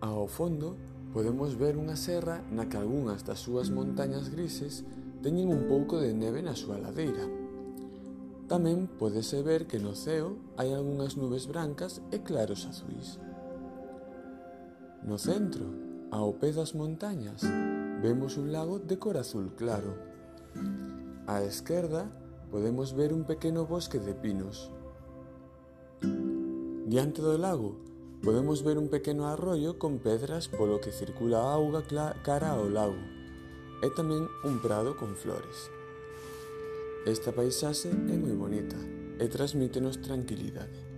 Ao 0.00 0.30
fondo 0.30 0.78
podemos 1.10 1.58
ver 1.58 1.74
unha 1.74 1.98
serra 1.98 2.38
na 2.54 2.70
que 2.70 2.78
algunhas 2.78 3.26
das 3.26 3.42
súas 3.42 3.66
montañas 3.66 4.30
grises 4.30 4.86
teñen 5.26 5.50
un 5.50 5.66
pouco 5.66 5.98
de 5.98 6.14
neve 6.14 6.38
na 6.38 6.54
súa 6.54 6.78
ladeira. 6.78 7.26
Tamén 8.46 8.86
podese 8.86 9.42
ver 9.42 9.66
que 9.66 9.82
no 9.82 9.98
ceo 9.98 10.38
hai 10.54 10.70
algunhas 10.70 11.18
nubes 11.18 11.50
brancas 11.50 11.98
e 12.14 12.22
claros 12.22 12.70
azuis. 12.70 13.18
No 15.02 15.18
centro, 15.18 15.66
ao 16.14 16.38
pé 16.38 16.54
das 16.54 16.78
montañas, 16.78 17.42
vemos 17.98 18.38
un 18.38 18.54
lago 18.54 18.78
de 18.78 19.02
cor 19.02 19.18
azul 19.18 19.50
claro. 19.58 19.98
Á 21.26 21.42
esquerda, 21.42 22.06
podemos 22.54 22.94
ver 22.94 23.10
un 23.10 23.26
pequeno 23.26 23.66
bosque 23.66 23.98
de 23.98 24.14
pinos. 24.14 24.70
Diante 26.86 27.18
do 27.18 27.34
lago 27.34 27.87
Podemos 28.22 28.64
ver 28.64 28.78
un 28.78 28.88
pequeno 28.88 29.28
arroio 29.28 29.78
con 29.78 30.00
pedras 30.00 30.48
polo 30.48 30.80
que 30.80 30.90
circula 30.90 31.38
a 31.38 31.54
auga 31.54 31.86
cara 32.26 32.50
ao 32.50 32.66
lago 32.66 32.98
e 33.78 33.88
tamén 33.94 34.26
un 34.42 34.58
prado 34.58 34.98
con 34.98 35.14
flores. 35.14 35.70
Esta 37.06 37.30
paisaxe 37.30 37.94
é 37.94 38.16
moi 38.18 38.34
bonita 38.34 38.74
e 39.22 39.24
transmítenos 39.30 40.02
tranquilidade. 40.02 40.97